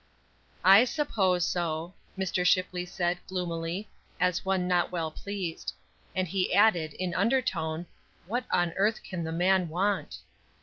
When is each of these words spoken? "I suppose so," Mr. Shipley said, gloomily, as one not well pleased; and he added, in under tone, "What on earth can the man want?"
"I 0.65 0.85
suppose 0.85 1.45
so," 1.45 1.93
Mr. 2.17 2.43
Shipley 2.43 2.87
said, 2.87 3.19
gloomily, 3.27 3.87
as 4.19 4.43
one 4.43 4.67
not 4.67 4.91
well 4.91 5.11
pleased; 5.11 5.73
and 6.15 6.27
he 6.27 6.51
added, 6.55 6.95
in 6.95 7.13
under 7.13 7.39
tone, 7.39 7.85
"What 8.25 8.45
on 8.49 8.71
earth 8.77 9.03
can 9.03 9.23
the 9.23 9.31
man 9.31 9.69
want?" 9.69 10.17